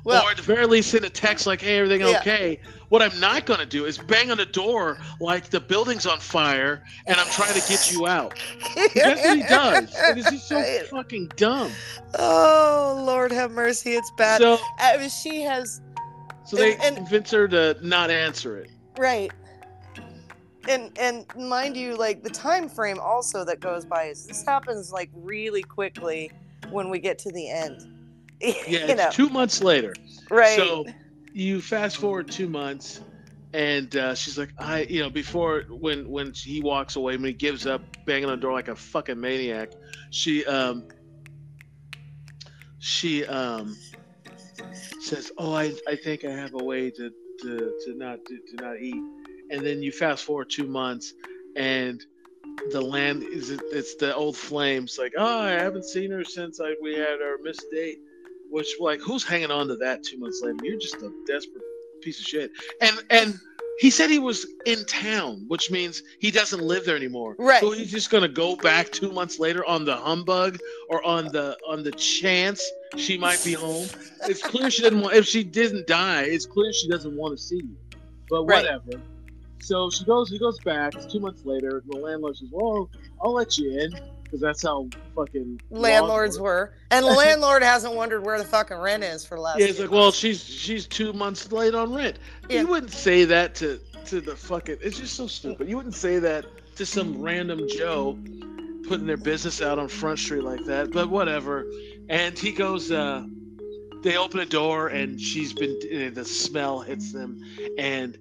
Well- 0.04 0.22
or 0.26 0.30
at 0.32 0.36
the 0.36 0.42
very 0.42 0.66
least 0.66 0.90
send 0.90 1.04
a 1.06 1.08
text 1.10 1.46
like, 1.46 1.62
"Hey, 1.62 1.78
everything 1.78 2.00
Yeah. 2.06 2.18
okay?" 2.20 2.60
What 2.90 3.00
I'm 3.00 3.18
not 3.20 3.46
gonna 3.46 3.64
do 3.64 3.86
is 3.86 3.96
bang 3.96 4.30
on 4.30 4.36
the 4.36 4.44
door 4.44 4.98
like 5.18 5.48
the 5.48 5.58
building's 5.60 6.04
on 6.06 6.18
fire 6.20 6.84
and 7.06 7.18
I'm 7.18 7.26
trying 7.28 7.54
to 7.54 7.66
get 7.68 7.90
you 7.90 8.06
out. 8.06 8.38
That's 8.74 8.94
what 8.94 9.36
he 9.36 9.42
does. 9.44 9.94
It 9.96 10.18
is 10.18 10.24
just 10.26 10.48
so 10.48 10.62
fucking 10.90 11.32
dumb. 11.36 11.70
Oh 12.18 13.02
Lord, 13.06 13.32
have 13.32 13.50
mercy! 13.52 13.94
It's 13.94 14.10
bad. 14.18 14.40
So, 14.42 14.58
I 14.78 14.98
mean, 14.98 15.08
she 15.08 15.40
has 15.42 15.80
so 16.44 16.56
they 16.56 16.74
And- 16.74 16.82
and- 16.82 16.96
convince 16.98 17.30
her 17.30 17.48
to 17.48 17.76
not 17.80 18.10
answer 18.10 18.58
it. 18.58 18.70
right, 18.98 19.32
and 20.68 20.90
and 20.98 21.26
mind 21.36 21.76
you, 21.76 21.96
like 21.96 22.22
the 22.22 22.30
time 22.30 22.68
frame 22.68 22.98
also 22.98 23.44
that 23.44 23.60
goes 23.60 23.84
by 23.84 24.04
is 24.04 24.26
this 24.26 24.44
happens 24.46 24.92
like 24.92 25.10
really 25.14 25.62
quickly 25.62 26.30
when 26.70 26.90
we 26.90 26.98
get 26.98 27.18
to 27.20 27.32
the 27.32 27.50
end. 27.50 27.78
Yeah, 28.40 28.58
you 28.66 28.78
it's 28.78 28.94
know, 28.96 29.10
two 29.10 29.30
months 29.30 29.62
later. 29.62 29.94
right? 30.30 30.58
So 30.58 30.84
you 31.32 31.62
fast 31.62 31.96
forward 31.96 32.30
two 32.30 32.48
months, 32.48 33.00
and 33.54 33.94
uh, 33.96 34.14
she's 34.14 34.36
like, 34.36 34.52
I, 34.58 34.82
you 34.82 35.00
know, 35.00 35.08
before 35.08 35.64
when 35.70 36.08
when 36.10 36.32
he 36.34 36.60
walks 36.60 36.96
away, 36.96 37.16
when 37.16 37.24
he 37.24 37.32
gives 37.32 37.66
up, 37.66 37.80
banging 38.04 38.24
on 38.26 38.32
the 38.32 38.36
door 38.36 38.52
like 38.52 38.68
a 38.68 38.76
fucking 38.76 39.18
maniac, 39.18 39.70
she 40.10 40.44
um 40.44 40.86
she 42.80 43.24
um 43.26 43.74
says, 45.00 45.30
"Oh, 45.38 45.54
I 45.54 45.72
I 45.88 45.96
think 45.96 46.24
I 46.24 46.30
have 46.30 46.54
a 46.54 46.62
way 46.62 46.90
to 46.90 47.10
to 47.42 47.56
to 47.84 47.94
not 47.94 48.18
to, 48.26 48.38
to 48.56 48.62
not 48.64 48.78
eat," 48.80 49.02
and 49.50 49.64
then 49.64 49.82
you 49.82 49.92
fast 49.92 50.24
forward 50.24 50.50
two 50.50 50.66
months, 50.66 51.14
and 51.56 52.04
the 52.72 52.80
land 52.80 53.22
is 53.22 53.50
it's 53.50 53.94
the 53.96 54.14
old 54.14 54.36
flames 54.36 54.96
like 54.98 55.12
oh 55.18 55.40
i 55.40 55.50
haven't 55.50 55.84
seen 55.84 56.10
her 56.10 56.24
since 56.24 56.60
I, 56.60 56.74
we 56.80 56.94
had 56.94 57.20
our 57.20 57.36
missed 57.42 57.66
date 57.70 57.98
which 58.54 58.76
like 58.78 59.00
who's 59.00 59.24
hanging 59.24 59.50
on 59.50 59.66
to 59.68 59.76
that 59.76 60.04
two 60.04 60.18
months 60.18 60.40
later? 60.42 60.56
You're 60.62 60.78
just 60.78 60.94
a 60.96 61.10
desperate 61.26 61.64
piece 62.02 62.20
of 62.20 62.24
shit. 62.24 62.52
And 62.80 62.96
and 63.10 63.34
he 63.80 63.90
said 63.90 64.10
he 64.10 64.20
was 64.20 64.46
in 64.66 64.84
town 64.84 65.44
which 65.48 65.72
means 65.72 66.02
he 66.20 66.30
doesn't 66.30 66.62
live 66.62 66.84
there 66.84 66.94
anymore. 66.96 67.34
Right. 67.38 67.60
so 67.60 67.72
he's 67.72 67.90
just 67.90 68.10
gonna 68.10 68.28
go 68.28 68.54
back 68.54 68.92
two 68.92 69.10
months 69.10 69.40
later 69.40 69.64
on 69.64 69.84
the 69.84 69.96
humbug 69.96 70.58
or 70.88 71.04
on 71.04 71.26
the 71.26 71.56
on 71.68 71.82
the 71.82 71.92
chance 71.92 72.62
she 72.96 73.18
might 73.18 73.42
be 73.42 73.54
home. 73.54 73.88
It's 74.20 74.42
clear 74.42 74.70
she 74.70 74.82
doesn't 74.82 75.00
want 75.00 75.16
if 75.16 75.26
she 75.26 75.42
didn't 75.42 75.88
die 75.88 76.22
it's 76.22 76.46
clear 76.46 76.72
she 76.72 76.88
doesn't 76.88 77.16
want 77.16 77.36
to 77.36 77.42
see 77.42 77.56
you. 77.56 77.76
But 78.30 78.44
Right. 78.44 78.68
So 79.60 79.90
she 79.90 80.04
goes 80.04 80.30
he 80.30 80.38
goes 80.38 80.58
back. 80.60 80.94
It's 80.94 81.06
two 81.06 81.20
months 81.20 81.44
later. 81.44 81.82
The 81.86 81.96
landlord 81.96 82.36
says 82.36 82.48
well 82.52 82.90
i'll 83.22 83.32
let 83.32 83.56
you 83.58 83.78
in 83.78 83.90
because 84.34 84.40
that's 84.40 84.62
how 84.62 84.88
fucking 85.14 85.60
landlords 85.70 86.40
were, 86.40 86.74
and 86.90 87.04
the 87.06 87.10
landlord 87.10 87.62
hasn't 87.62 87.94
wondered 87.94 88.24
where 88.24 88.36
the 88.38 88.44
fucking 88.44 88.76
rent 88.76 89.04
is 89.04 89.24
for 89.24 89.36
the 89.36 89.40
last. 89.40 89.60
yeah 89.60 89.66
it's 89.66 89.76
few 89.76 89.84
like 89.84 89.92
well 89.94 90.10
she's 90.10 90.42
she's 90.42 90.86
two 90.86 91.12
months 91.12 91.52
late 91.52 91.74
on 91.74 91.94
rent. 91.94 92.18
Yeah. 92.48 92.62
you 92.62 92.66
wouldn't 92.66 92.92
say 92.92 93.24
that 93.24 93.54
to 93.56 93.78
to 94.06 94.20
the 94.20 94.34
fucking 94.34 94.78
it's 94.80 94.98
just 94.98 95.14
so 95.14 95.26
stupid. 95.26 95.68
You 95.68 95.76
wouldn't 95.76 95.94
say 95.94 96.18
that 96.18 96.46
to 96.76 96.84
some 96.84 97.22
random 97.22 97.66
joe 97.68 98.18
putting 98.88 99.06
their 99.06 99.16
business 99.16 99.62
out 99.62 99.78
on 99.78 99.88
front 99.88 100.18
street 100.18 100.42
like 100.42 100.64
that 100.64 100.90
but 100.92 101.08
whatever. 101.08 101.64
And 102.08 102.36
he 102.38 102.52
goes 102.52 102.90
uh 102.90 103.24
they 104.02 104.16
open 104.16 104.40
a 104.40 104.46
door 104.46 104.88
and 104.88 105.20
she's 105.20 105.52
been 105.52 106.12
the 106.12 106.24
smell 106.24 106.80
hits 106.80 107.12
them. 107.12 107.40
And 107.78 108.18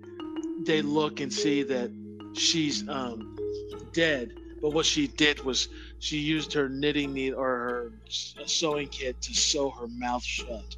they 0.65 0.82
look 0.82 1.20
and 1.20 1.32
see 1.32 1.63
that 1.63 1.91
she's 2.34 2.88
um 2.89 3.38
dead. 3.93 4.34
But 4.62 4.72
what 4.72 4.86
she 4.86 5.08
did 5.08 5.43
was 5.43 5.67
she 6.00 6.17
used 6.17 6.53
her 6.53 6.70
knitting 6.70 7.13
needle 7.13 7.39
or 7.39 7.58
her 7.58 7.91
sewing 8.10 8.88
kit 8.88 9.22
to 9.22 9.34
sew 9.34 9.70
her 9.70 9.88
mouth 9.88 10.24
shut. 10.24 10.75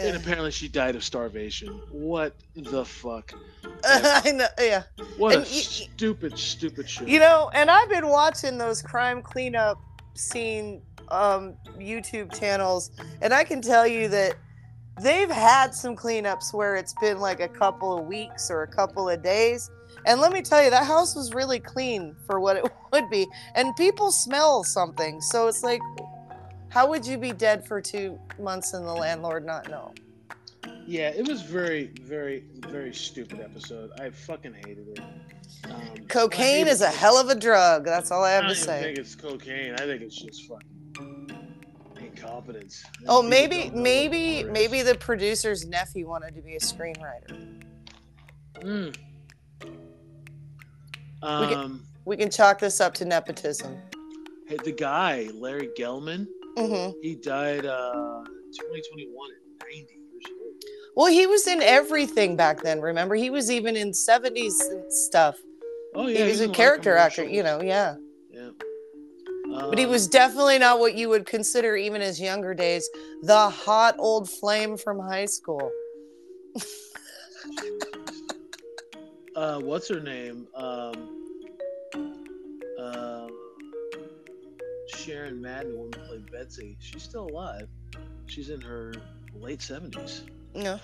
And 0.00 0.16
apparently 0.16 0.52
she 0.52 0.68
died 0.68 0.94
of 0.94 1.02
starvation. 1.02 1.68
What 1.90 2.34
the 2.54 2.84
fuck? 2.84 3.32
I 3.84 4.30
know, 4.32 4.46
yeah. 4.58 4.84
what 5.16 5.36
And 5.36 5.46
stupid 5.46 6.38
stupid 6.38 6.88
shit 6.88 7.08
You 7.08 7.18
know, 7.18 7.50
and 7.54 7.70
I've 7.70 7.88
been 7.88 8.08
watching 8.08 8.58
those 8.58 8.82
crime 8.82 9.22
cleanup 9.22 9.80
scene 10.14 10.82
um, 11.08 11.56
YouTube 11.78 12.38
channels, 12.38 12.90
and 13.22 13.32
I 13.32 13.44
can 13.44 13.60
tell 13.60 13.86
you 13.86 14.08
that 14.08 14.36
they've 15.02 15.30
had 15.30 15.74
some 15.74 15.96
cleanups 15.96 16.52
where 16.52 16.76
it's 16.76 16.94
been 17.00 17.18
like 17.20 17.40
a 17.40 17.48
couple 17.48 17.96
of 17.98 18.06
weeks 18.06 18.50
or 18.50 18.62
a 18.62 18.68
couple 18.68 19.08
of 19.08 19.22
days. 19.22 19.70
And 20.06 20.20
let 20.20 20.32
me 20.32 20.42
tell 20.42 20.62
you, 20.62 20.70
that 20.70 20.86
house 20.86 21.14
was 21.14 21.34
really 21.34 21.58
clean 21.60 22.14
for 22.26 22.40
what 22.40 22.56
it 22.56 22.64
would 22.92 23.10
be. 23.10 23.26
And 23.54 23.74
people 23.76 24.10
smell 24.12 24.64
something. 24.64 25.20
So 25.20 25.48
it's 25.48 25.62
like, 25.62 25.80
how 26.70 26.88
would 26.88 27.06
you 27.06 27.18
be 27.18 27.32
dead 27.32 27.66
for 27.66 27.80
two 27.80 28.18
months 28.38 28.74
and 28.74 28.86
the 28.86 28.92
landlord 28.92 29.44
not 29.44 29.68
know? 29.68 29.92
Yeah, 30.86 31.08
it 31.10 31.26
was 31.28 31.42
very, 31.42 31.92
very, 32.02 32.44
very 32.68 32.94
stupid 32.94 33.40
episode. 33.40 33.90
I 34.00 34.10
fucking 34.10 34.54
hated 34.54 34.88
it. 34.88 35.00
Um, 35.70 35.80
Cocaine 36.08 36.66
is 36.68 36.80
a 36.80 36.88
hell 36.88 37.18
of 37.18 37.28
a 37.28 37.34
drug. 37.34 37.84
That's 37.84 38.10
all 38.10 38.22
I 38.24 38.28
I 38.30 38.32
have 38.32 38.42
don't 38.44 38.50
to 38.54 38.56
say. 38.56 38.82
think 38.82 38.98
it's 38.98 39.14
cocaine. 39.14 39.74
I 39.74 39.78
think 39.86 40.02
it's 40.02 40.16
just 40.16 40.46
fucking 40.48 40.66
incompetence. 42.22 42.84
Oh, 43.06 43.22
maybe, 43.22 43.56
don't 43.56 43.66
know 43.68 43.74
what 43.74 43.82
maybe, 43.82 44.44
maybe 44.44 44.82
the 44.82 44.94
producer's 44.96 45.66
nephew 45.66 46.08
wanted 46.08 46.34
to 46.34 46.42
be 46.42 46.56
a 46.56 46.60
screenwriter. 46.60 47.62
Mm. 48.54 48.96
We 49.62 49.68
get- 51.20 51.56
Um, 51.56 51.84
We 52.04 52.16
can 52.16 52.30
chalk 52.30 52.58
this 52.60 52.80
up 52.80 52.94
to 52.94 53.04
nepotism. 53.04 53.76
hey, 54.46 54.56
the 54.64 54.72
guy 54.72 55.28
Larry 55.34 55.68
Gelman, 55.78 56.26
mm-hmm. 56.56 56.98
he 57.02 57.14
died 57.16 57.66
uh 57.66 58.22
2021 58.52 59.30
at 59.30 59.66
90 59.68 59.76
years 59.76 60.24
old. 60.40 60.54
Well, 60.96 61.06
he 61.12 61.26
was 61.26 61.46
in 61.46 61.60
everything 61.60 62.34
back 62.34 62.62
then. 62.62 62.80
Remember, 62.80 63.14
he 63.14 63.28
was 63.30 63.50
even 63.50 63.76
in 63.76 63.90
'70s 63.90 64.54
stuff. 64.90 65.36
Oh 65.94 66.06
yeah. 66.06 66.24
he 66.24 66.28
was 66.30 66.40
a 66.40 66.44
in 66.44 66.48
lot 66.48 66.54
of 66.54 66.56
character 66.56 66.96
actor, 66.96 67.24
you 67.24 67.42
know. 67.42 67.60
Yeah, 67.60 67.96
But 69.58 69.78
he 69.78 69.86
was 69.86 70.08
definitely 70.08 70.58
not 70.58 70.78
what 70.78 70.94
you 70.94 71.08
would 71.08 71.26
consider, 71.26 71.76
even 71.76 72.00
his 72.00 72.20
younger 72.20 72.54
days, 72.54 72.88
the 73.22 73.50
hot 73.50 73.96
old 73.98 74.28
flame 74.30 74.76
from 74.76 74.98
high 74.98 75.26
school. 75.26 75.70
uh, 79.36 79.60
what's 79.60 79.88
her 79.88 80.00
name? 80.00 80.46
Um, 80.54 81.24
uh, 82.78 83.28
Sharon 84.88 85.40
Madden, 85.40 85.72
the 85.72 85.78
woman 85.78 85.92
who 86.00 86.06
played 86.06 86.30
Betsy. 86.32 86.76
She's 86.80 87.02
still 87.02 87.28
alive. 87.28 87.68
She's 88.26 88.50
in 88.50 88.60
her 88.60 88.92
late 89.34 89.62
seventies. 89.62 90.22
No, 90.54 90.80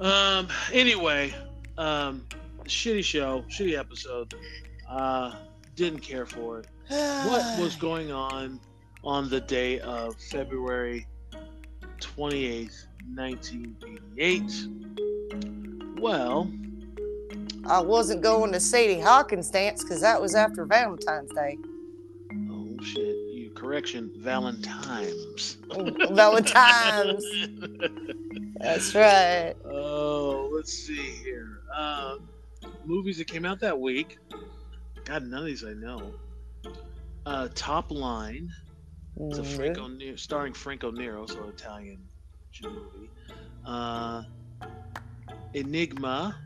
Um. 0.00 0.48
Anyway, 0.72 1.34
um, 1.78 2.26
shitty 2.64 3.04
show, 3.04 3.44
shitty 3.48 3.78
episode. 3.78 4.34
Uh, 4.88 5.34
didn't 5.74 6.00
care 6.00 6.26
for 6.26 6.60
it. 6.60 6.66
What 6.88 7.58
was 7.60 7.76
going 7.76 8.12
on 8.12 8.60
on 9.02 9.28
the 9.28 9.40
day 9.40 9.80
of 9.80 10.16
February 10.30 11.06
twenty 12.00 12.46
eighth, 12.46 12.86
nineteen 13.08 13.76
eighty 13.86 14.00
eight? 14.18 16.00
Well, 16.00 16.50
I 17.66 17.80
wasn't 17.80 18.22
going 18.22 18.52
to 18.52 18.60
Sadie 18.60 19.00
Hawkins 19.00 19.50
dance 19.50 19.82
because 19.82 20.00
that 20.02 20.20
was 20.20 20.34
after 20.34 20.64
Valentine's 20.64 21.32
Day. 21.32 21.58
oh 22.50 22.76
shit! 22.82 23.16
You 23.32 23.50
correction, 23.54 24.12
Valentine's. 24.18 25.56
Valentine's. 26.10 27.24
That's 28.60 28.94
right. 28.94 29.54
Oh, 29.64 30.50
let's 30.54 30.72
see 30.72 30.96
here. 30.96 31.60
Um, 31.76 32.28
movies 32.84 33.18
that 33.18 33.26
came 33.26 33.44
out 33.44 33.60
that 33.60 33.78
week. 33.78 34.18
God, 35.04 35.26
none 35.26 35.40
of 35.40 35.46
these 35.46 35.64
I 35.64 35.72
know. 35.72 36.14
Uh, 37.26 37.48
Top 37.54 37.90
Line. 37.90 38.48
It's 39.16 39.38
a 39.38 39.42
Mm-hmm. 39.42 39.56
Franco 39.56 39.88
Nero, 39.88 40.16
starring 40.16 40.52
Franco 40.52 40.90
Nero, 40.90 41.26
so 41.26 41.48
Italian 41.48 41.98
movie. 42.62 43.10
Uh, 43.66 44.22
Enigma. 45.54 46.36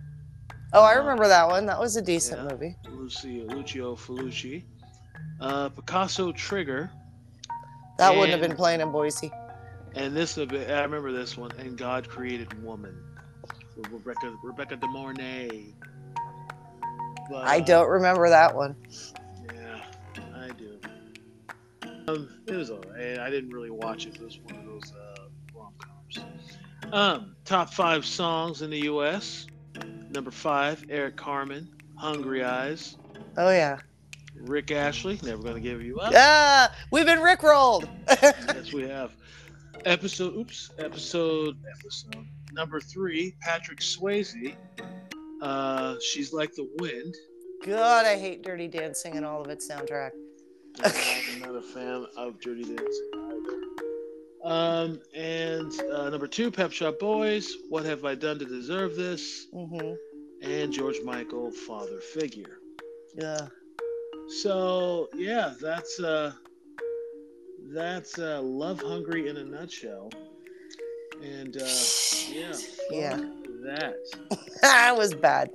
Oh, 0.73 0.83
I 0.83 0.95
remember 0.95 1.29
that 1.29 1.49
one. 1.49 1.67
That 1.67 1.79
was 1.79 1.97
a 1.97 2.03
decent 2.03 2.41
Yeah. 2.43 2.49
movie. 2.49 2.77
Lucio 2.89 3.45
Lucio 3.47 3.95
Fulci. 3.97 4.65
Uh, 5.41 5.69
Picasso 5.69 6.33
Trigger. 6.33 6.91
That 7.99 8.15
wouldn't 8.15 8.31
have 8.31 8.41
been 8.41 8.57
playing 8.57 8.81
in 8.81 8.91
Boise. 8.91 9.31
And 9.95 10.17
this, 10.17 10.39
I 10.39 10.43
remember 10.45 11.13
this 11.13 11.37
one. 11.37 11.51
And 11.59 11.77
God 11.77 12.09
Created 12.09 12.63
Woman. 12.63 12.97
Rebecca 13.91 14.35
Rebecca 14.43 14.77
De 14.77 14.87
Mornay. 14.87 15.75
But, 17.29 17.47
I 17.47 17.59
uh, 17.59 17.61
don't 17.61 17.89
remember 17.89 18.29
that 18.29 18.55
one. 18.55 18.77
Yeah. 22.07 22.15
Um, 22.15 22.29
it 22.47 22.55
was 22.57 22.71
alright. 22.71 23.19
I 23.19 23.31
didn't 23.31 23.51
really 23.51 23.71
watch 23.71 24.07
it. 24.07 24.17
It 24.17 24.23
was 24.23 24.39
one 24.41 24.57
of 24.57 24.65
those 24.67 24.93
uh, 24.93 25.25
rom 25.55 25.73
coms. 25.79 26.27
Um, 26.93 27.37
top 27.45 27.73
five 27.73 28.05
songs 28.05 28.63
in 28.63 28.71
the 28.71 28.81
U.S. 28.81 29.47
Number 30.11 30.31
five, 30.31 30.85
Eric 30.89 31.17
Carmen, 31.17 31.69
"Hungry 31.97 32.43
Eyes." 32.43 32.97
Oh 33.37 33.51
yeah. 33.51 33.79
Rick 34.35 34.71
Astley, 34.71 35.21
"Never 35.23 35.43
Gonna 35.43 35.61
Give 35.61 35.83
You 35.83 35.99
Up." 36.01 36.13
Ah, 36.17 36.75
we've 36.91 37.07
been 37.07 37.19
rickrolled. 37.19 37.89
yes, 38.23 38.73
we 38.73 38.89
have. 38.89 39.13
Episode, 39.85 40.35
oops, 40.35 40.71
episode, 40.79 41.57
episode 41.79 42.27
number 42.53 42.81
three. 42.81 43.37
Patrick 43.41 43.81
Swayze. 43.81 44.55
Uh, 45.41 45.97
she's 46.01 46.33
like 46.33 46.55
the 46.55 46.69
wind. 46.79 47.15
God, 47.65 48.07
I 48.07 48.17
hate 48.17 48.43
Dirty 48.43 48.69
Dancing 48.69 49.17
and 49.17 49.25
all 49.25 49.43
of 49.43 49.49
its 49.49 49.71
soundtrack. 49.71 50.11
I'm 50.83 51.41
not 51.41 51.57
a 51.57 51.63
fan 51.63 52.07
of 52.17 52.41
Dirty 52.41 52.65
Dancing. 52.65 53.11
Um, 54.45 55.01
and 55.15 55.73
uh, 55.93 56.09
number 56.09 56.27
two, 56.27 56.51
Pet 56.51 56.73
Shop 56.73 56.99
Boys. 56.99 57.53
What 57.69 57.85
have 57.85 58.05
I 58.05 58.15
done 58.15 58.39
to 58.39 58.45
deserve 58.45 58.97
this? 58.97 59.47
Mm-hmm. 59.53 59.95
And 60.43 60.73
George 60.73 60.97
Michael, 61.05 61.51
Father 61.51 62.01
Figure. 62.01 62.59
Yeah. 63.15 63.49
So 64.43 65.09
yeah, 65.15 65.53
that's 65.61 66.01
uh, 66.01 66.33
that's 67.73 68.19
uh, 68.19 68.41
Love 68.41 68.81
Hungry 68.81 69.29
in 69.29 69.37
a 69.37 69.45
nutshell. 69.45 70.11
And 71.23 71.57
uh, 71.57 71.67
yeah, 72.31 72.57
Yeah. 72.91 73.17
that. 73.65 73.97
that 74.63 74.97
was 74.97 75.13
bad. 75.15 75.51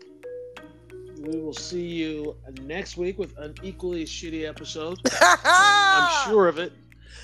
We 1.25 1.39
will 1.39 1.53
see 1.53 1.86
you 1.86 2.36
next 2.62 2.98
week 2.98 3.17
with 3.17 3.36
an 3.38 3.55
equally 3.63 4.05
shitty 4.05 4.48
episode. 4.48 5.00
I'm 5.22 6.29
sure 6.29 6.48
of 6.48 6.60
it. 6.60 6.72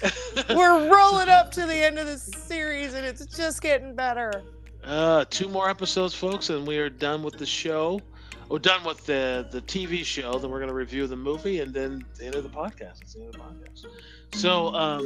We're 0.49 0.91
rolling 0.91 1.29
up 1.29 1.51
to 1.51 1.67
the 1.67 1.75
end 1.75 1.99
of 1.99 2.07
this 2.07 2.23
series 2.23 2.95
and 2.95 3.05
it's 3.05 3.25
just 3.27 3.61
getting 3.61 3.93
better. 3.93 4.43
Uh, 4.83 5.25
two 5.29 5.47
more 5.47 5.69
episodes, 5.69 6.15
folks, 6.15 6.49
and 6.49 6.65
we 6.65 6.79
are 6.79 6.89
done 6.89 7.21
with 7.21 7.37
the 7.37 7.45
show. 7.45 8.01
We're 8.49 8.59
done 8.59 8.83
with 8.83 9.05
the 9.05 9.47
the 9.51 9.61
TV 9.61 10.03
show. 10.03 10.39
Then 10.39 10.49
we're 10.49 10.57
going 10.57 10.69
to 10.69 10.75
review 10.75 11.07
the 11.07 11.15
movie, 11.15 11.61
and 11.61 11.73
then 11.73 12.03
the 12.17 12.25
end 12.25 12.35
of 12.35 12.43
the 12.43 12.49
podcast. 12.49 13.01
It's 13.01 13.13
the 13.13 13.21
end 13.21 13.35
of 13.35 13.35
the 13.35 13.39
podcast. 13.39 13.85
So, 14.33 14.73
um, 14.75 15.05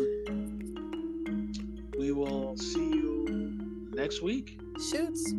we 1.99 2.11
will 2.11 2.57
see 2.57 2.89
you 2.89 3.89
next 3.93 4.23
week. 4.23 4.59
Shoots. 4.89 5.31